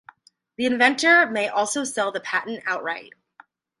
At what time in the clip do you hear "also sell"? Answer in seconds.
1.47-2.11